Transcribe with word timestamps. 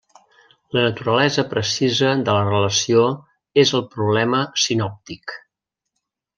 La 0.77 0.85
naturalesa 0.85 1.45
precisa 1.51 2.15
de 2.29 2.35
la 2.39 2.47
relació 2.49 3.05
és 3.65 3.77
el 3.81 3.87
problema 3.95 4.43
sinòptic. 4.67 5.41